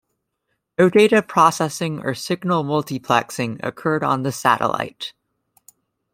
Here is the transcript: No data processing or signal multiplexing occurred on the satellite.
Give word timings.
No 0.79 0.89
data 0.89 1.21
processing 1.21 1.99
or 1.99 2.15
signal 2.15 2.63
multiplexing 2.63 3.59
occurred 3.61 4.03
on 4.03 4.23
the 4.23 4.31
satellite. 4.31 5.13